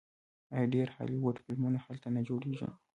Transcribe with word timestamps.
آیا 0.53 0.65
ډیر 0.73 0.87
هالیوډ 0.97 1.35
فلمونه 1.45 1.77
هلته 1.85 2.07
نه 2.15 2.21
جوړیږي؟ 2.27 2.67